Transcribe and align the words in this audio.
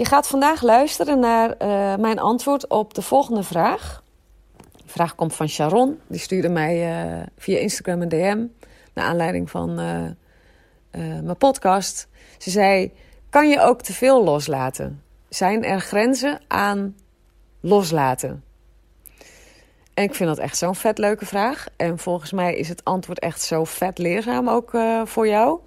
Je 0.00 0.06
gaat 0.06 0.28
vandaag 0.28 0.62
luisteren 0.62 1.18
naar 1.18 1.48
uh, 1.48 1.96
mijn 1.96 2.18
antwoord 2.18 2.68
op 2.68 2.94
de 2.94 3.02
volgende 3.02 3.42
vraag. 3.42 4.02
De 4.56 4.88
vraag 4.88 5.14
komt 5.14 5.34
van 5.34 5.48
Sharon. 5.48 6.00
Die 6.06 6.20
stuurde 6.20 6.48
mij 6.48 7.04
uh, 7.18 7.26
via 7.38 7.58
Instagram 7.58 8.02
een 8.02 8.08
DM. 8.08 8.46
Naar 8.94 9.04
aanleiding 9.04 9.50
van 9.50 9.70
uh, 9.70 10.10
mijn 11.22 11.36
podcast. 11.36 12.08
Ze 12.38 12.50
zei: 12.50 12.92
Kan 13.30 13.48
je 13.48 13.60
ook 13.60 13.82
te 13.82 13.92
veel 13.92 14.24
loslaten? 14.24 15.02
Zijn 15.28 15.64
er 15.64 15.80
grenzen 15.80 16.40
aan 16.48 16.96
loslaten? 17.60 18.44
En 19.94 20.04
ik 20.04 20.14
vind 20.14 20.28
dat 20.28 20.38
echt 20.38 20.56
zo'n 20.56 20.74
vet 20.74 20.98
leuke 20.98 21.26
vraag. 21.26 21.66
En 21.76 21.98
volgens 21.98 22.32
mij 22.32 22.56
is 22.56 22.68
het 22.68 22.84
antwoord 22.84 23.18
echt 23.18 23.42
zo 23.42 23.64
vet 23.64 23.98
leerzaam 23.98 24.48
ook 24.48 24.70
voor 25.04 25.28
jou. 25.28 25.60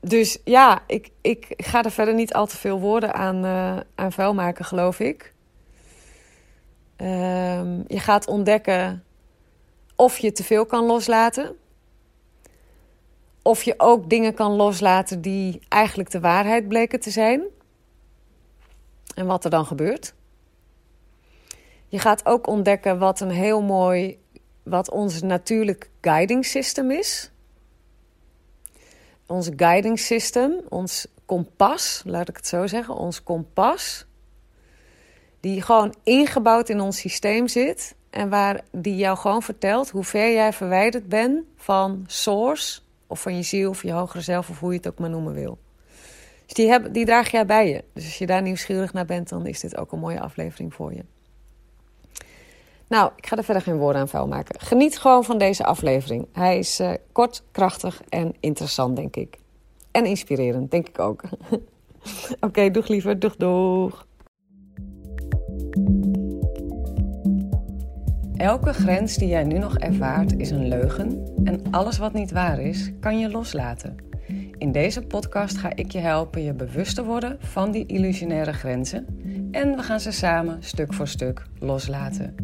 Dus 0.00 0.38
ja, 0.44 0.82
ik, 0.86 1.10
ik 1.20 1.46
ga 1.56 1.84
er 1.84 1.90
verder 1.90 2.14
niet 2.14 2.34
al 2.34 2.46
te 2.46 2.56
veel 2.56 2.80
woorden 2.80 3.14
aan, 3.14 3.44
uh, 3.44 3.76
aan 3.94 4.12
vuil 4.12 4.34
maken, 4.34 4.64
geloof 4.64 5.00
ik. 5.00 5.34
Um, 6.96 7.84
je 7.86 7.98
gaat 7.98 8.26
ontdekken 8.26 9.04
of 9.96 10.18
je 10.18 10.32
te 10.32 10.44
veel 10.44 10.66
kan 10.66 10.84
loslaten. 10.84 11.56
Of 13.42 13.62
je 13.62 13.74
ook 13.76 14.10
dingen 14.10 14.34
kan 14.34 14.52
loslaten 14.52 15.20
die 15.20 15.60
eigenlijk 15.68 16.10
de 16.10 16.20
waarheid 16.20 16.68
bleken 16.68 17.00
te 17.00 17.10
zijn. 17.10 17.42
En 19.14 19.26
wat 19.26 19.44
er 19.44 19.50
dan 19.50 19.66
gebeurt. 19.66 20.14
Je 21.88 21.98
gaat 21.98 22.26
ook 22.26 22.46
ontdekken 22.46 22.98
wat 22.98 23.20
een 23.20 23.30
heel 23.30 23.62
mooi, 23.62 24.18
wat 24.62 24.90
ons 24.90 25.22
natuurlijk 25.22 25.90
guiding 26.00 26.44
system 26.44 26.90
is 26.90 27.30
ons 29.26 29.50
guiding 29.56 29.98
system, 29.98 30.60
ons 30.68 31.06
kompas, 31.26 32.02
laat 32.04 32.28
ik 32.28 32.36
het 32.36 32.46
zo 32.46 32.66
zeggen, 32.66 32.94
ons 32.94 33.22
kompas, 33.22 34.06
die 35.40 35.62
gewoon 35.62 35.94
ingebouwd 36.02 36.68
in 36.68 36.80
ons 36.80 36.98
systeem 36.98 37.48
zit 37.48 37.94
en 38.10 38.28
waar 38.28 38.60
die 38.70 38.96
jou 38.96 39.16
gewoon 39.16 39.42
vertelt 39.42 39.90
hoe 39.90 40.04
ver 40.04 40.32
jij 40.32 40.52
verwijderd 40.52 41.08
bent 41.08 41.44
van 41.56 42.04
source 42.06 42.80
of 43.06 43.20
van 43.22 43.36
je 43.36 43.42
ziel 43.42 43.70
of 43.70 43.82
je 43.82 43.92
hogere 43.92 44.22
zelf 44.22 44.50
of 44.50 44.60
hoe 44.60 44.70
je 44.70 44.76
het 44.76 44.86
ook 44.86 44.98
maar 44.98 45.10
noemen 45.10 45.34
wil. 45.34 45.58
Dus 46.44 46.54
die, 46.54 46.68
heb, 46.68 46.92
die 46.92 47.04
draag 47.04 47.30
jij 47.30 47.46
bij 47.46 47.68
je. 47.68 47.84
Dus 47.92 48.04
als 48.04 48.18
je 48.18 48.26
daar 48.26 48.42
nieuwsgierig 48.42 48.92
naar 48.92 49.06
bent, 49.06 49.28
dan 49.28 49.46
is 49.46 49.60
dit 49.60 49.76
ook 49.76 49.92
een 49.92 49.98
mooie 49.98 50.20
aflevering 50.20 50.74
voor 50.74 50.94
je. 50.94 51.04
Nou, 52.88 53.10
ik 53.16 53.26
ga 53.26 53.36
er 53.36 53.44
verder 53.44 53.62
geen 53.62 53.76
woorden 53.76 54.00
aan 54.00 54.08
vuil 54.08 54.28
maken. 54.28 54.60
Geniet 54.60 54.98
gewoon 54.98 55.24
van 55.24 55.38
deze 55.38 55.64
aflevering. 55.64 56.26
Hij 56.32 56.58
is 56.58 56.80
uh, 56.80 56.92
kort, 57.12 57.42
krachtig 57.50 58.02
en 58.08 58.34
interessant, 58.40 58.96
denk 58.96 59.16
ik. 59.16 59.38
En 59.90 60.04
inspirerend, 60.04 60.70
denk 60.70 60.88
ik 60.88 60.98
ook. 60.98 61.22
Oké, 61.50 61.60
okay, 62.40 62.70
doeg 62.70 62.88
liever, 62.88 63.18
doeg 63.18 63.36
doeg. 63.36 64.06
Elke 68.36 68.72
grens 68.72 69.16
die 69.16 69.28
jij 69.28 69.44
nu 69.44 69.58
nog 69.58 69.78
ervaart 69.78 70.38
is 70.38 70.50
een 70.50 70.68
leugen 70.68 71.32
en 71.44 71.62
alles 71.70 71.98
wat 71.98 72.12
niet 72.12 72.30
waar 72.30 72.60
is, 72.60 72.90
kan 73.00 73.18
je 73.18 73.30
loslaten. 73.30 73.96
In 74.58 74.72
deze 74.72 75.02
podcast 75.02 75.58
ga 75.58 75.74
ik 75.74 75.92
je 75.92 75.98
helpen 75.98 76.42
je 76.42 76.54
bewust 76.54 76.94
te 76.94 77.04
worden 77.04 77.36
van 77.40 77.70
die 77.70 77.86
illusionaire 77.86 78.52
grenzen 78.52 79.06
en 79.50 79.76
we 79.76 79.82
gaan 79.82 80.00
ze 80.00 80.10
samen 80.10 80.62
stuk 80.62 80.94
voor 80.94 81.08
stuk 81.08 81.42
loslaten. 81.58 82.34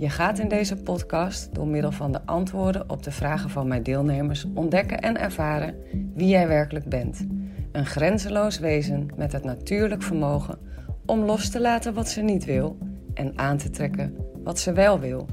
Je 0.00 0.10
gaat 0.10 0.38
in 0.38 0.48
deze 0.48 0.76
podcast 0.76 1.54
door 1.54 1.66
middel 1.66 1.92
van 1.92 2.12
de 2.12 2.20
antwoorden 2.24 2.90
op 2.90 3.02
de 3.02 3.10
vragen 3.10 3.50
van 3.50 3.68
mijn 3.68 3.82
deelnemers 3.82 4.46
ontdekken 4.54 5.00
en 5.00 5.20
ervaren 5.20 5.74
wie 6.14 6.28
jij 6.28 6.48
werkelijk 6.48 6.88
bent. 6.88 7.26
Een 7.72 7.86
grenzeloos 7.86 8.58
wezen 8.58 9.08
met 9.16 9.32
het 9.32 9.44
natuurlijk 9.44 10.02
vermogen 10.02 10.58
om 11.06 11.24
los 11.24 11.50
te 11.50 11.60
laten 11.60 11.94
wat 11.94 12.08
ze 12.08 12.20
niet 12.20 12.44
wil 12.44 12.78
en 13.14 13.32
aan 13.38 13.56
te 13.56 13.70
trekken 13.70 14.16
wat 14.44 14.58
ze 14.58 14.72
wel 14.72 15.00
wil. 15.00 15.26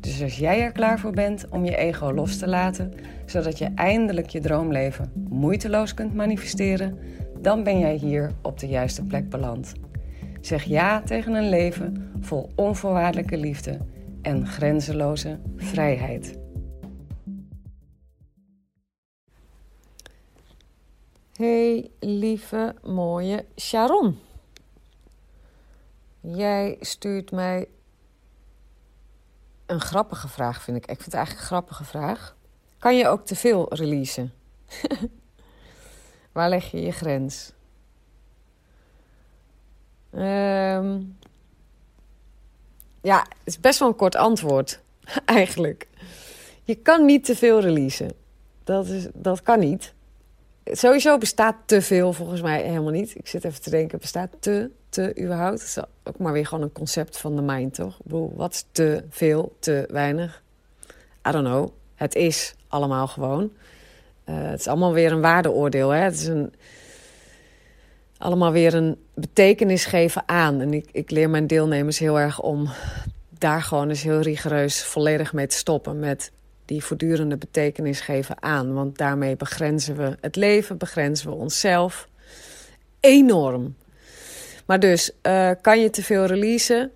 Dus 0.00 0.22
als 0.22 0.38
jij 0.38 0.62
er 0.62 0.72
klaar 0.72 0.98
voor 0.98 1.12
bent 1.12 1.48
om 1.48 1.64
je 1.64 1.76
ego 1.76 2.12
los 2.12 2.36
te 2.36 2.48
laten, 2.48 2.92
zodat 3.26 3.58
je 3.58 3.68
eindelijk 3.74 4.28
je 4.28 4.40
droomleven 4.40 5.12
moeiteloos 5.28 5.94
kunt 5.94 6.14
manifesteren, 6.14 6.98
dan 7.40 7.62
ben 7.62 7.78
jij 7.78 7.94
hier 7.94 8.32
op 8.42 8.58
de 8.58 8.68
juiste 8.68 9.04
plek 9.04 9.28
beland. 9.28 9.72
Zeg 10.40 10.64
ja 10.64 11.00
tegen 11.00 11.34
een 11.34 11.48
leven 11.48 12.10
vol 12.20 12.50
onvoorwaardelijke 12.54 13.36
liefde 13.36 13.78
en 14.22 14.46
grenzeloze 14.46 15.40
vrijheid. 15.56 16.38
Hey 21.32 21.90
lieve 22.00 22.74
mooie 22.82 23.44
Sharon. 23.56 24.18
Jij 26.20 26.76
stuurt 26.80 27.30
mij 27.30 27.68
een 29.66 29.80
grappige 29.80 30.28
vraag, 30.28 30.62
vind 30.62 30.76
ik. 30.76 30.82
Ik 30.82 30.88
vind 30.88 31.04
het 31.04 31.14
eigenlijk 31.14 31.44
een 31.44 31.48
grappige 31.48 31.84
vraag. 31.84 32.36
Kan 32.78 32.96
je 32.96 33.08
ook 33.08 33.26
te 33.26 33.34
veel 33.34 33.74
releasen? 33.74 34.32
Waar 36.32 36.48
leg 36.48 36.70
je 36.70 36.80
je 36.80 36.92
grens? 36.92 37.52
Um, 40.12 41.18
ja, 43.02 43.18
het 43.18 43.46
is 43.46 43.60
best 43.60 43.78
wel 43.78 43.88
een 43.88 43.96
kort 43.96 44.16
antwoord, 44.16 44.80
eigenlijk. 45.24 45.88
Je 46.62 46.74
kan 46.74 47.04
niet 47.04 47.24
te 47.24 47.36
veel 47.36 47.60
releasen. 47.60 48.12
Dat, 48.64 48.86
is, 48.86 49.06
dat 49.14 49.42
kan 49.42 49.58
niet. 49.58 49.94
Sowieso 50.64 51.18
bestaat 51.18 51.56
te 51.64 51.82
veel 51.82 52.12
volgens 52.12 52.42
mij 52.42 52.62
helemaal 52.62 52.92
niet. 52.92 53.14
Ik 53.18 53.28
zit 53.28 53.44
even 53.44 53.62
te 53.62 53.70
denken, 53.70 53.98
bestaat 53.98 54.30
te, 54.40 54.70
te 54.88 55.14
überhaupt? 55.20 55.58
Dat 55.58 55.66
is 55.66 55.78
ook 56.04 56.18
maar 56.18 56.32
weer 56.32 56.46
gewoon 56.46 56.64
een 56.64 56.72
concept 56.72 57.18
van 57.18 57.36
de 57.36 57.42
mind, 57.42 57.74
toch? 57.74 57.98
Wat 58.34 58.52
is 58.52 58.64
te 58.72 59.04
veel, 59.08 59.56
te 59.58 59.86
weinig? 59.90 60.42
I 61.28 61.30
don't 61.30 61.46
know. 61.46 61.68
Het 61.94 62.14
is 62.14 62.54
allemaal 62.68 63.06
gewoon. 63.06 63.50
Uh, 64.28 64.34
het 64.50 64.60
is 64.60 64.66
allemaal 64.66 64.92
weer 64.92 65.12
een 65.12 65.20
waardeoordeel, 65.20 65.90
hè? 65.90 66.00
Het 66.00 66.14
is 66.14 66.26
een 66.26 66.52
allemaal 68.20 68.52
weer 68.52 68.74
een 68.74 68.96
betekenis 69.14 69.84
geven 69.84 70.22
aan. 70.26 70.60
En 70.60 70.74
ik, 70.74 70.88
ik 70.92 71.10
leer 71.10 71.30
mijn 71.30 71.46
deelnemers 71.46 71.98
heel 71.98 72.20
erg 72.20 72.40
om 72.40 72.68
daar 73.38 73.62
gewoon 73.62 73.88
eens 73.88 74.02
heel 74.02 74.20
rigoureus 74.20 74.84
volledig 74.84 75.32
mee 75.32 75.46
te 75.46 75.56
stoppen. 75.56 75.98
Met 75.98 76.32
die 76.64 76.84
voortdurende 76.84 77.36
betekenis 77.36 78.00
geven 78.00 78.42
aan. 78.42 78.74
Want 78.74 78.98
daarmee 78.98 79.36
begrenzen 79.36 79.96
we 79.96 80.16
het 80.20 80.36
leven, 80.36 80.76
begrenzen 80.76 81.28
we 81.28 81.34
onszelf 81.34 82.08
enorm. 83.00 83.76
Maar 84.66 84.80
dus, 84.80 85.10
uh, 85.22 85.50
kan 85.60 85.80
je 85.80 85.90
te 85.90 86.02
veel 86.02 86.24
releasen? 86.24 86.90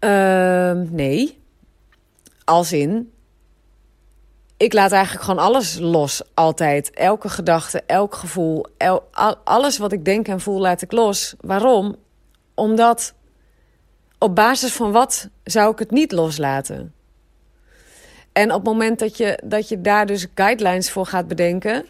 Uh, 0.00 0.72
nee. 0.72 1.38
Als 2.44 2.72
in, 2.72 3.12
ik 4.58 4.72
laat 4.72 4.92
eigenlijk 4.92 5.24
gewoon 5.24 5.44
alles 5.44 5.78
los, 5.78 6.22
altijd. 6.34 6.90
Elke 6.90 7.28
gedachte, 7.28 7.82
elk 7.86 8.14
gevoel, 8.14 8.66
alles 9.44 9.78
wat 9.78 9.92
ik 9.92 10.04
denk 10.04 10.28
en 10.28 10.40
voel, 10.40 10.60
laat 10.60 10.82
ik 10.82 10.92
los. 10.92 11.34
Waarom? 11.40 11.96
Omdat 12.54 13.14
op 14.18 14.34
basis 14.34 14.72
van 14.72 14.92
wat 14.92 15.28
zou 15.44 15.72
ik 15.72 15.78
het 15.78 15.90
niet 15.90 16.12
loslaten? 16.12 16.92
En 18.32 18.48
op 18.52 18.56
het 18.56 18.64
moment 18.64 18.98
dat 18.98 19.16
je, 19.16 19.42
dat 19.44 19.68
je 19.68 19.80
daar 19.80 20.06
dus 20.06 20.26
guidelines 20.34 20.90
voor 20.90 21.06
gaat 21.06 21.28
bedenken, 21.28 21.86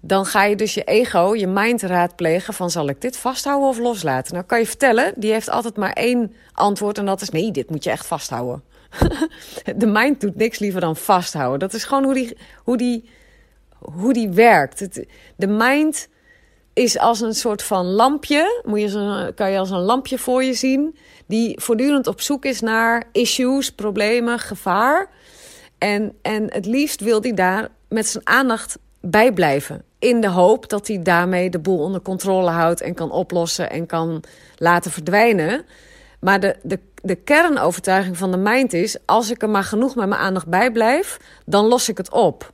dan 0.00 0.26
ga 0.26 0.44
je 0.44 0.56
dus 0.56 0.74
je 0.74 0.84
ego, 0.84 1.34
je 1.34 1.46
mind 1.46 1.82
raadplegen 1.82 2.54
van 2.54 2.70
zal 2.70 2.88
ik 2.88 3.00
dit 3.00 3.16
vasthouden 3.16 3.68
of 3.68 3.78
loslaten? 3.78 4.34
Nou 4.34 4.46
kan 4.46 4.58
je 4.58 4.66
vertellen, 4.66 5.12
die 5.16 5.32
heeft 5.32 5.50
altijd 5.50 5.76
maar 5.76 5.92
één 5.92 6.34
antwoord 6.52 6.98
en 6.98 7.04
dat 7.04 7.20
is 7.20 7.30
nee, 7.30 7.50
dit 7.50 7.70
moet 7.70 7.84
je 7.84 7.90
echt 7.90 8.06
vasthouden. 8.06 8.62
de 9.76 9.86
mind 9.86 10.20
doet 10.20 10.36
niks 10.36 10.58
liever 10.58 10.80
dan 10.80 10.96
vasthouden. 10.96 11.58
Dat 11.58 11.74
is 11.74 11.84
gewoon 11.84 12.04
hoe 12.04 12.14
die, 12.14 12.36
hoe 12.64 12.76
die, 12.76 13.08
hoe 13.78 14.12
die 14.12 14.30
werkt. 14.30 15.04
De 15.36 15.46
mind 15.46 16.08
is 16.72 16.98
als 16.98 17.20
een 17.20 17.34
soort 17.34 17.62
van 17.62 17.86
lampje, 17.86 18.62
moet 18.64 18.80
je 18.80 19.32
kan 19.34 19.50
je 19.50 19.58
als 19.58 19.70
een 19.70 19.78
lampje 19.78 20.18
voor 20.18 20.44
je 20.44 20.54
zien, 20.54 20.96
die 21.26 21.60
voortdurend 21.60 22.06
op 22.06 22.20
zoek 22.20 22.44
is 22.44 22.60
naar 22.60 23.04
issues, 23.12 23.72
problemen, 23.72 24.38
gevaar. 24.38 25.08
En, 25.78 26.12
en 26.22 26.52
het 26.52 26.66
liefst 26.66 27.00
wil 27.00 27.22
hij 27.22 27.34
daar 27.34 27.68
met 27.88 28.06
zijn 28.06 28.26
aandacht 28.26 28.78
bij 29.00 29.32
blijven. 29.32 29.84
In 29.98 30.20
de 30.20 30.28
hoop 30.28 30.68
dat 30.68 30.86
hij 30.86 31.02
daarmee 31.02 31.50
de 31.50 31.58
boel 31.58 31.78
onder 31.78 32.02
controle 32.02 32.50
houdt 32.50 32.80
en 32.80 32.94
kan 32.94 33.10
oplossen 33.10 33.70
en 33.70 33.86
kan 33.86 34.22
laten 34.56 34.90
verdwijnen. 34.90 35.64
Maar 36.20 36.40
de, 36.40 36.56
de, 36.62 36.78
de 37.02 37.14
kernovertuiging 37.14 38.16
van 38.16 38.30
de 38.30 38.36
mind 38.36 38.72
is: 38.72 38.96
als 39.06 39.30
ik 39.30 39.42
er 39.42 39.50
maar 39.50 39.64
genoeg 39.64 39.94
met 39.94 40.08
mijn 40.08 40.20
aandacht 40.20 40.46
bij 40.46 40.72
blijf, 40.72 41.16
dan 41.46 41.66
los 41.66 41.88
ik 41.88 41.96
het 41.96 42.10
op. 42.10 42.52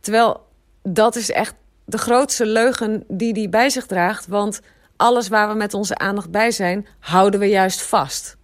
Terwijl 0.00 0.46
dat 0.82 1.16
is 1.16 1.30
echt 1.30 1.54
de 1.84 1.98
grootste 1.98 2.46
leugen 2.46 3.04
die 3.08 3.32
hij 3.32 3.48
bij 3.48 3.70
zich 3.70 3.86
draagt. 3.86 4.26
Want 4.26 4.60
alles 4.96 5.28
waar 5.28 5.48
we 5.48 5.54
met 5.54 5.74
onze 5.74 5.98
aandacht 5.98 6.30
bij 6.30 6.50
zijn, 6.50 6.86
houden 6.98 7.40
we 7.40 7.46
juist 7.46 7.82
vast. 7.82 8.36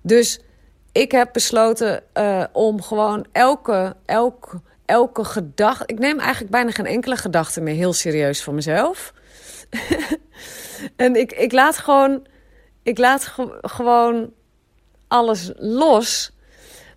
Dus 0.00 0.40
ik 0.92 1.12
heb 1.12 1.32
besloten 1.32 2.02
uh, 2.14 2.44
om 2.52 2.82
gewoon 2.82 3.26
elke, 3.32 3.96
elke, 4.04 4.60
elke 4.84 5.24
gedachte. 5.24 5.84
Ik 5.86 5.98
neem 5.98 6.18
eigenlijk 6.18 6.50
bijna 6.50 6.70
geen 6.70 6.86
enkele 6.86 7.16
gedachte 7.16 7.60
meer 7.60 7.74
heel 7.74 7.92
serieus 7.92 8.42
voor 8.42 8.54
mezelf. 8.54 9.12
en 10.96 11.16
ik, 11.16 11.32
ik 11.32 11.52
laat 11.52 11.78
gewoon. 11.78 12.26
Ik 12.84 12.98
laat 12.98 13.24
ge 13.24 13.58
gewoon 13.60 14.32
alles 15.08 15.52
los. 15.56 16.32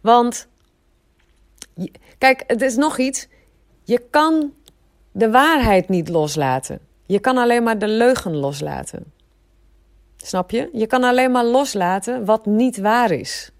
Want. 0.01 0.47
Kijk, 2.17 2.43
het 2.47 2.61
is 2.61 2.75
nog 2.75 2.97
iets. 2.97 3.27
Je 3.83 4.01
kan 4.09 4.53
de 5.11 5.31
waarheid 5.31 5.89
niet 5.89 6.09
loslaten. 6.09 6.79
Je 7.05 7.19
kan 7.19 7.37
alleen 7.37 7.63
maar 7.63 7.79
de 7.79 7.87
leugen 7.87 8.35
loslaten. 8.35 9.13
Snap 10.17 10.51
je? 10.51 10.69
Je 10.73 10.87
kan 10.87 11.03
alleen 11.03 11.31
maar 11.31 11.45
loslaten 11.45 12.25
wat 12.25 12.45
niet 12.45 12.77
waar 12.77 13.11
is. 13.11 13.51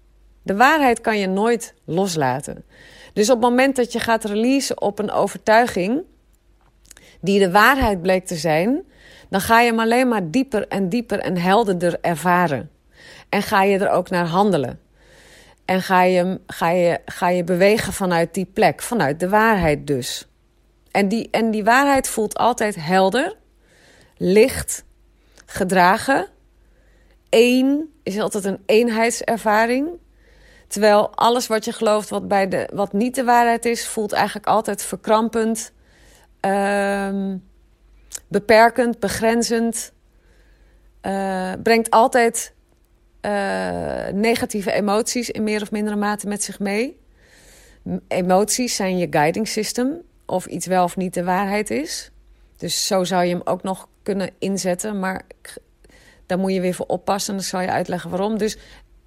De 0.42 0.56
waarheid 0.56 1.00
kan 1.00 1.18
je 1.18 1.26
nooit 1.26 1.74
loslaten. 1.84 2.64
Dus 3.12 3.30
op 3.30 3.40
het 3.40 3.50
moment 3.50 3.76
dat 3.76 3.92
je 3.92 4.00
gaat 4.00 4.24
releasen 4.24 4.82
op 4.82 4.98
een 4.98 5.10
overtuiging 5.10 6.02
die 7.20 7.38
de 7.38 7.50
waarheid 7.50 8.02
bleek 8.02 8.26
te 8.26 8.36
zijn, 8.36 8.84
dan 9.28 9.40
ga 9.40 9.60
je 9.60 9.70
hem 9.70 9.80
alleen 9.80 10.08
maar 10.08 10.30
dieper 10.30 10.68
en 10.68 10.88
dieper 10.88 11.18
en 11.18 11.36
helderder 11.36 11.98
ervaren. 12.00 12.70
En 13.28 13.42
ga 13.42 13.62
je 13.62 13.78
er 13.78 13.90
ook 13.90 14.10
naar 14.10 14.26
handelen. 14.26 14.80
En 15.64 15.82
ga 15.82 16.02
je, 16.02 16.40
ga 16.46 16.70
je, 16.70 17.00
ga 17.04 17.28
je 17.28 17.44
bewegen 17.44 17.92
vanuit 17.92 18.34
die 18.34 18.50
plek, 18.52 18.82
vanuit 18.82 19.20
de 19.20 19.28
waarheid 19.28 19.86
dus. 19.86 20.28
En 20.90 21.08
die, 21.08 21.28
en 21.30 21.50
die 21.50 21.64
waarheid 21.64 22.08
voelt 22.08 22.36
altijd 22.36 22.76
helder, 22.80 23.36
licht, 24.16 24.84
gedragen. 25.46 26.28
Eén 27.30 27.92
is 28.02 28.18
altijd 28.18 28.44
een 28.44 28.62
eenheidservaring. 28.66 29.88
Terwijl 30.66 31.14
alles 31.14 31.46
wat 31.46 31.64
je 31.64 31.72
gelooft 31.72 32.08
wat, 32.08 32.28
bij 32.28 32.48
de, 32.48 32.68
wat 32.74 32.92
niet 32.92 33.14
de 33.14 33.24
waarheid 33.24 33.64
is, 33.64 33.86
voelt 33.86 34.12
eigenlijk 34.12 34.46
altijd 34.46 34.82
verkrampend, 34.82 35.72
uh, 36.46 37.34
beperkend, 38.26 38.98
begrenzend. 38.98 39.92
Uh, 41.02 41.52
brengt 41.62 41.90
altijd 41.90 42.54
uh, 43.22 44.08
negatieve 44.12 44.72
emoties 44.72 45.30
in 45.30 45.42
meer 45.42 45.62
of 45.62 45.70
mindere 45.70 45.96
mate 45.96 46.28
met 46.28 46.42
zich 46.42 46.58
mee. 46.58 47.00
Emoties 48.08 48.76
zijn 48.76 48.98
je 48.98 49.06
guiding 49.10 49.48
system 49.48 50.02
of 50.26 50.46
iets 50.46 50.66
wel 50.66 50.84
of 50.84 50.96
niet 50.96 51.14
de 51.14 51.24
waarheid 51.24 51.70
is. 51.70 52.10
Dus 52.56 52.86
zo 52.86 53.04
zou 53.04 53.24
je 53.24 53.32
hem 53.32 53.40
ook 53.44 53.62
nog 53.62 53.88
kunnen 54.02 54.30
inzetten. 54.38 54.98
Maar 54.98 55.22
daar 56.26 56.38
moet 56.38 56.52
je 56.52 56.60
weer 56.60 56.74
voor 56.74 56.86
oppassen. 56.86 57.34
En 57.34 57.40
dan 57.40 57.48
zal 57.48 57.60
je 57.60 57.70
uitleggen 57.70 58.10
waarom. 58.10 58.38
Dus 58.38 58.58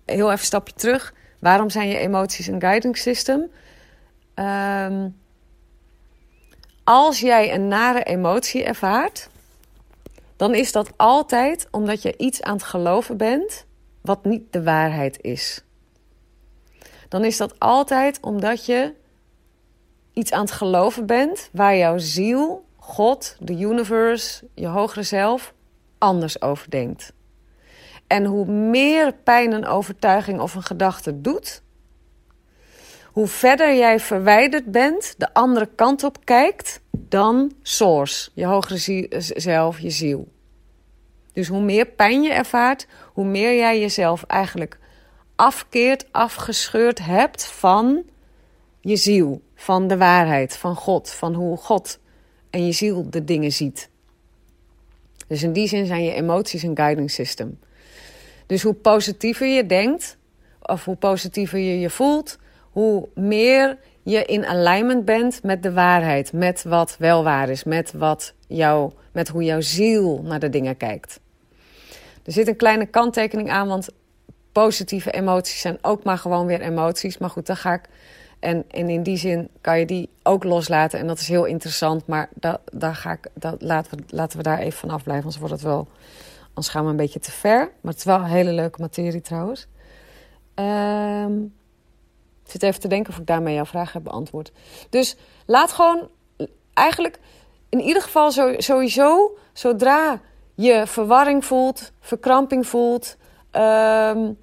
heel 0.05 0.25
even 0.25 0.31
een 0.31 0.37
stapje 0.37 0.73
terug. 0.73 1.13
Waarom 1.39 1.69
zijn 1.69 1.87
je 1.87 1.97
emoties 1.97 2.47
een 2.47 2.61
guiding 2.61 2.97
system? 2.97 3.49
Um, 4.35 5.20
als 6.83 7.19
jij 7.19 7.53
een 7.53 7.67
nare 7.67 8.03
emotie 8.03 8.63
ervaart, 8.63 9.29
dan 10.35 10.55
is 10.55 10.71
dat 10.71 10.91
altijd 10.97 11.67
omdat 11.71 12.01
je 12.01 12.17
iets 12.17 12.41
aan 12.41 12.53
het 12.53 12.63
geloven 12.63 13.17
bent 13.17 13.65
wat 14.01 14.25
niet 14.25 14.53
de 14.53 14.63
waarheid 14.63 15.21
is. 15.21 15.63
Dan 17.09 17.25
is 17.25 17.37
dat 17.37 17.59
altijd 17.59 18.19
omdat 18.21 18.65
je 18.65 18.93
iets 20.13 20.31
aan 20.31 20.41
het 20.41 20.51
geloven 20.51 21.05
bent 21.05 21.49
waar 21.51 21.77
jouw 21.77 21.97
ziel, 21.97 22.65
God, 22.75 23.35
de 23.39 23.53
universe, 23.59 24.47
je 24.53 24.67
hogere 24.67 25.03
zelf 25.03 25.53
anders 25.97 26.41
over 26.41 26.69
denkt. 26.69 27.13
En 28.07 28.25
hoe 28.25 28.45
meer 28.45 29.13
pijn 29.13 29.51
een 29.51 29.65
overtuiging 29.65 30.39
of 30.39 30.55
een 30.55 30.63
gedachte 30.63 31.21
doet, 31.21 31.61
hoe 33.11 33.27
verder 33.27 33.75
jij 33.75 33.99
verwijderd 33.99 34.65
bent, 34.65 35.15
de 35.17 35.33
andere 35.33 35.69
kant 35.75 36.03
op 36.03 36.25
kijkt, 36.25 36.81
dan 36.91 37.51
source, 37.61 38.29
je 38.33 38.45
hogere 38.45 39.05
zelf, 39.35 39.79
je 39.79 39.89
ziel. 39.89 40.27
Dus 41.33 41.47
hoe 41.47 41.61
meer 41.61 41.85
pijn 41.85 42.21
je 42.21 42.31
ervaart, 42.31 42.87
hoe 43.13 43.25
meer 43.25 43.55
jij 43.55 43.79
jezelf 43.79 44.23
eigenlijk 44.23 44.79
afkeert, 45.35 46.05
afgescheurd 46.11 47.05
hebt 47.05 47.45
van 47.45 48.03
je 48.81 48.95
ziel, 48.95 49.41
van 49.55 49.87
de 49.87 49.97
waarheid, 49.97 50.57
van 50.57 50.75
God, 50.75 51.09
van 51.09 51.33
hoe 51.33 51.57
God 51.57 51.99
en 52.49 52.65
je 52.65 52.71
ziel 52.71 53.09
de 53.09 53.23
dingen 53.23 53.51
ziet. 53.51 53.89
Dus 55.27 55.43
in 55.43 55.53
die 55.53 55.67
zin 55.67 55.85
zijn 55.85 56.03
je 56.03 56.13
emoties 56.13 56.63
een 56.63 56.77
guiding 56.77 57.11
system. 57.11 57.59
Dus 58.45 58.61
hoe 58.61 58.73
positiever 58.73 59.47
je 59.47 59.65
denkt, 59.65 60.17
of 60.61 60.85
hoe 60.85 60.95
positiever 60.95 61.59
je 61.59 61.79
je 61.79 61.89
voelt, 61.89 62.37
hoe 62.71 63.07
meer 63.15 63.77
je 64.03 64.25
in 64.25 64.45
alignment 64.45 65.05
bent 65.05 65.43
met 65.43 65.63
de 65.63 65.73
waarheid, 65.73 66.33
met 66.33 66.63
wat 66.63 66.95
wel 66.99 67.23
waar 67.23 67.49
is, 67.49 67.63
met, 67.63 67.93
wat 67.93 68.33
jou, 68.47 68.91
met 69.11 69.27
hoe 69.27 69.43
jouw 69.43 69.61
ziel 69.61 70.21
naar 70.23 70.39
de 70.39 70.49
dingen 70.49 70.77
kijkt. 70.77 71.19
Er 72.23 72.31
zit 72.31 72.47
een 72.47 72.55
kleine 72.55 72.85
kanttekening 72.85 73.49
aan, 73.49 73.67
want 73.67 73.89
positieve 74.51 75.11
emoties 75.11 75.61
zijn 75.61 75.77
ook 75.81 76.03
maar 76.03 76.17
gewoon 76.17 76.45
weer 76.45 76.61
emoties. 76.61 77.17
Maar 77.17 77.29
goed, 77.29 77.45
dan 77.45 77.57
ga 77.57 77.73
ik 77.73 77.89
en, 78.41 78.63
en 78.67 78.89
in 78.89 79.03
die 79.03 79.17
zin 79.17 79.49
kan 79.61 79.79
je 79.79 79.85
die 79.85 80.09
ook 80.23 80.43
loslaten. 80.43 80.99
En 80.99 81.07
dat 81.07 81.19
is 81.19 81.27
heel 81.27 81.45
interessant. 81.45 82.07
Maar 82.07 82.29
dat, 82.33 82.59
daar 82.73 82.95
ga 82.95 83.11
ik, 83.11 83.27
dat, 83.33 83.61
laten, 83.61 83.97
we, 83.97 84.03
laten 84.07 84.37
we 84.37 84.43
daar 84.43 84.59
even 84.59 84.79
van 84.79 84.89
afblijven. 84.89 85.23
Anders 85.23 85.41
wordt 85.41 85.53
het 85.53 85.63
wel. 85.63 85.87
Anders 86.47 86.69
gaan 86.69 86.83
we 86.83 86.89
een 86.89 86.95
beetje 86.95 87.19
te 87.19 87.31
ver. 87.31 87.59
Maar 87.59 87.91
het 87.91 87.97
is 87.97 88.03
wel 88.03 88.25
hele 88.25 88.51
leuke 88.51 88.81
materie 88.81 89.21
trouwens. 89.21 89.67
Um, 90.55 91.53
ik 92.53 92.59
zit 92.61 92.69
even 92.69 92.81
te 92.81 92.87
denken 92.87 93.13
of 93.13 93.19
ik 93.19 93.27
daarmee 93.27 93.53
jouw 93.53 93.65
vraag 93.65 93.93
heb 93.93 94.03
beantwoord. 94.03 94.51
Dus 94.89 95.15
laat 95.45 95.71
gewoon 95.71 96.09
eigenlijk 96.73 97.19
in 97.69 97.79
ieder 97.79 98.01
geval 98.01 98.31
sowieso, 98.57 99.37
zodra 99.53 100.21
je 100.55 100.87
verwarring 100.87 101.45
voelt, 101.45 101.91
verkramping 101.99 102.67
voelt. 102.67 103.17
Um, 103.51 104.37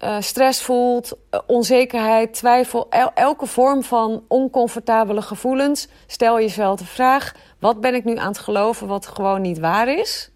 uh, 0.00 0.16
stress 0.20 0.62
voelt, 0.62 1.12
uh, 1.30 1.40
onzekerheid, 1.46 2.32
twijfel, 2.34 2.86
el 2.90 3.10
elke 3.14 3.46
vorm 3.46 3.82
van 3.82 4.24
oncomfortabele 4.28 5.22
gevoelens, 5.22 5.88
stel 6.06 6.40
jezelf 6.40 6.78
de 6.78 6.84
vraag: 6.84 7.34
wat 7.58 7.80
ben 7.80 7.94
ik 7.94 8.04
nu 8.04 8.16
aan 8.16 8.28
het 8.28 8.38
geloven 8.38 8.86
wat 8.86 9.06
gewoon 9.06 9.40
niet 9.40 9.58
waar 9.58 9.88
is? 9.88 10.30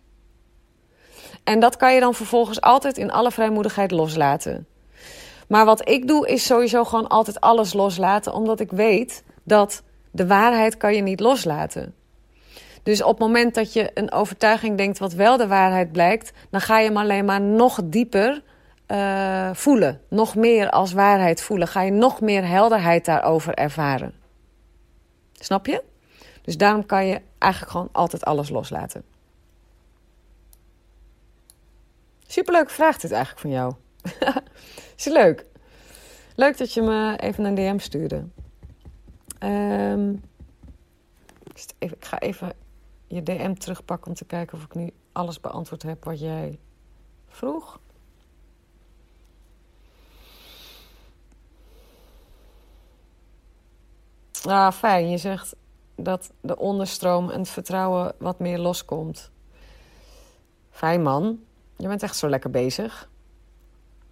En 1.45 1.61
dat 1.61 1.76
kan 1.76 1.95
je 1.95 2.00
dan 2.00 2.14
vervolgens 2.14 2.61
altijd 2.61 2.99
in 2.99 3.11
alle 3.11 3.31
vrijmoedigheid 3.31 3.90
loslaten. 3.90 4.67
Maar 5.49 5.64
wat 5.64 5.88
ik 5.88 6.09
doe 6.09 6.28
is 6.28 6.47
sowieso 6.47 6.85
gewoon 6.85 7.09
altijd 7.09 7.40
alles 7.40 7.73
loslaten, 7.73 8.33
omdat 8.33 8.61
ik 8.61 8.71
weet 8.71 9.25
dat 9.43 9.83
de 10.11 10.26
waarheid 10.26 10.76
kan 10.76 10.95
je 10.95 11.02
niet 11.02 11.21
loslaten. 11.21 11.95
Dus 12.83 13.02
op 13.02 13.11
het 13.11 13.19
moment 13.19 13.55
dat 13.55 13.73
je 13.73 13.90
een 13.95 14.12
overtuiging 14.12 14.76
denkt 14.76 14.99
wat 14.99 15.12
wel 15.12 15.37
de 15.37 15.47
waarheid 15.47 15.93
blijkt, 15.93 16.33
dan 16.50 16.61
ga 16.61 16.78
je 16.78 16.87
hem 16.87 16.97
alleen 16.97 17.25
maar 17.25 17.40
nog 17.40 17.81
dieper 17.85 18.43
uh, 18.88 19.50
voelen. 19.52 20.00
Nog 20.09 20.35
meer 20.35 20.71
als 20.71 20.93
waarheid 20.93 21.43
voelen. 21.43 21.69
Ga 21.69 21.83
je 21.83 21.90
nog 21.90 22.21
meer 22.21 22.47
helderheid 22.47 23.05
daarover 23.05 23.55
ervaren. 23.55 24.14
Snap 25.33 25.67
je? 25.67 25.83
Dus 26.43 26.57
daarom 26.57 26.87
kan 26.87 27.07
je 27.07 27.21
eigenlijk 27.38 27.73
gewoon 27.73 27.88
altijd 27.93 28.25
alles 28.25 28.49
loslaten. 28.49 29.02
Superleuke 32.26 32.73
vraag 32.73 32.99
dit 32.99 33.12
eigenlijk 33.12 33.40
van 33.40 33.50
jou. 33.50 33.75
Is 34.97 35.05
leuk? 35.05 35.47
Leuk 36.35 36.59
dat 36.59 36.75
je 36.75 36.83
me 36.83 37.17
even 37.17 37.45
een 37.45 37.55
DM 37.55 37.79
stuurde. 37.79 38.25
Um, 39.43 40.23
Ik 41.79 42.05
ga 42.05 42.19
even 42.19 42.53
je 43.07 43.23
DM 43.23 43.55
terugpakken 43.55 44.09
om 44.09 44.15
te 44.15 44.25
kijken 44.25 44.57
of 44.57 44.65
ik 44.65 44.75
nu 44.75 44.91
alles 45.12 45.41
beantwoord 45.41 45.83
heb 45.83 46.05
wat 46.05 46.21
jij 46.21 46.59
vroeg. 47.29 47.81
Ah, 54.45 54.73
fijn. 54.73 55.11
Je 55.11 55.19
zegt 55.19 55.57
dat 55.95 56.33
de 56.41 56.57
onderstroom 56.57 57.31
en 57.31 57.38
het 57.38 57.49
vertrouwen 57.49 58.15
wat 58.19 58.38
meer 58.38 58.59
loskomt. 58.59 59.31
Fijn 60.71 61.03
man. 61.03 61.38
Je 61.77 61.88
bent 61.88 62.03
echt 62.03 62.17
zo 62.17 62.29
lekker 62.29 62.50
bezig. 62.50 63.09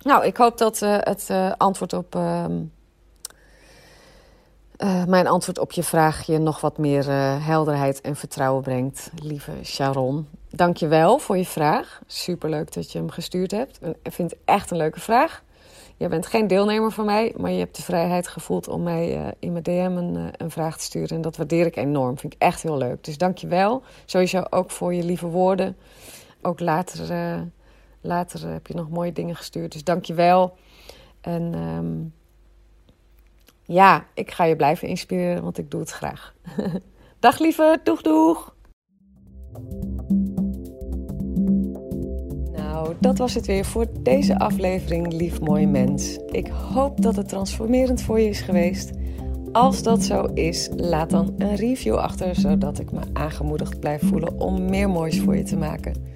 Nou, 0.07 0.25
ik 0.25 0.37
hoop 0.37 0.59
dat 0.59 0.83
uh, 0.83 0.97
het 1.01 1.29
uh, 1.31 1.53
antwoord 1.57 1.93
op. 1.93 2.15
Uh, 2.15 2.45
mijn 5.07 5.27
antwoord 5.27 5.59
op 5.59 5.73
je 5.73 5.83
vraag 5.83 6.27
je 6.27 6.39
nog 6.39 6.61
wat 6.61 6.79
meer 6.79 7.05
helderheid 7.43 8.01
en 8.01 8.17
vertrouwen 8.17 8.63
brengt, 8.63 9.11
lieve 9.23 9.53
Sharon. 9.63 10.29
Dank 10.51 10.77
je 10.77 10.87
wel 10.87 11.19
voor 11.19 11.37
je 11.37 11.45
vraag. 11.45 12.01
Superleuk 12.07 12.73
dat 12.73 12.93
je 12.93 12.99
hem 12.99 13.11
gestuurd 13.11 13.51
hebt. 13.51 13.79
Ik 14.03 14.13
vind 14.13 14.31
het 14.31 14.41
echt 14.45 14.71
een 14.71 14.77
leuke 14.77 15.01
vraag. 15.01 15.43
Je 15.97 16.09
bent 16.09 16.27
geen 16.27 16.47
deelnemer 16.47 16.93
van 16.93 17.05
mij, 17.05 17.35
maar 17.37 17.51
je 17.51 17.59
hebt 17.59 17.77
de 17.77 17.83
vrijheid 17.83 18.29
gevoeld 18.29 18.69
om 18.69 18.83
mij 18.83 19.35
in 19.39 19.53
mijn 19.53 19.65
DM 19.65 19.97
een, 19.97 20.33
een, 20.37 20.51
vraag 20.51 20.77
te 20.77 20.85
sturen. 20.85 21.17
En 21.17 21.21
dat 21.21 21.37
waardeer 21.37 21.67
ik 21.67 21.77
enorm. 21.77 22.19
Vind 22.19 22.33
ik 22.35 22.43
echt 22.43 22.63
heel 22.63 22.77
leuk. 22.79 23.05
Dus 23.05 23.19
dank 23.19 23.39
je 23.39 23.47
wel. 23.47 23.83
Sowieso 24.05 24.43
ook 24.51 24.71
voor 24.71 24.95
je 24.95 25.05
lieve 25.05 25.27
woorden. 25.27 25.77
Ook 26.43 26.61
later, 26.61 27.07
later 28.07 28.49
heb 28.49 28.67
je 28.67 28.75
nog 28.75 28.89
mooie 28.89 29.13
dingen 29.13 29.37
gestuurd. 29.37 29.73
Dus 29.73 29.85
dank 29.85 30.05
je 30.05 30.15
wel. 30.15 30.57
En 31.21 31.55
um, 31.55 32.15
ja, 33.63 34.07
ik 34.15 34.31
ga 34.31 34.45
je 34.45 34.57
blijven 34.57 34.89
inspireren, 34.89 35.43
want 35.43 35.59
ik 35.59 35.71
doe 35.71 35.81
het 35.81 35.91
graag. 35.91 36.35
Dag 37.19 37.39
lieve, 37.39 37.81
doeg 37.83 38.03
doeg! 38.03 38.55
Nou, 42.53 42.95
dat 43.01 43.19
was 43.19 43.35
het 43.35 43.47
weer 43.47 43.65
voor 43.65 43.87
deze 44.01 44.39
aflevering, 44.39 45.13
lief 45.13 45.41
mooi 45.41 45.67
mens. 45.67 46.19
Ik 46.27 46.47
hoop 46.47 47.03
dat 47.03 47.17
het 47.17 47.29
transformerend 47.29 48.03
voor 48.03 48.21
je 48.21 48.29
is 48.29 48.41
geweest. 48.41 48.91
Als 49.53 49.83
dat 49.83 50.03
zo 50.03 50.25
is, 50.25 50.69
laat 50.77 51.11
dan 51.11 51.35
een 51.39 51.55
review 51.55 51.95
achter, 51.95 52.35
zodat 52.35 52.79
ik 52.79 52.93
me 52.93 53.01
aangemoedigd 53.13 53.81
blijf 53.81 54.03
voelen 54.05 54.41
om 54.41 54.71
meer 54.71 54.91
moois 54.91 55.21
voor 55.21 55.37
je 55.37 55.43
te 55.43 55.57
maken. 55.57 56.16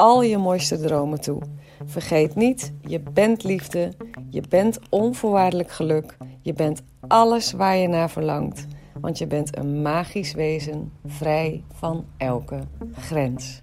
al 0.00 0.22
je 0.22 0.38
mooiste 0.38 0.80
dromen 0.80 1.20
toe. 1.20 1.42
Vergeet 1.84 2.34
niet, 2.34 2.72
je 2.80 3.00
bent 3.00 3.44
liefde, 3.44 3.92
je 4.30 4.42
bent 4.48 4.78
onvoorwaardelijk 4.90 5.70
geluk, 5.70 6.16
je 6.40 6.52
bent 6.52 6.82
alles 7.08 7.52
waar 7.52 7.76
je 7.76 7.88
naar 7.88 8.10
verlangt, 8.10 8.66
want 9.00 9.18
je 9.18 9.26
bent 9.26 9.56
een 9.56 9.82
magisch 9.82 10.32
wezen 10.32 10.92
vrij 11.06 11.64
van 11.72 12.04
elke 12.16 12.60
grens. 12.92 13.62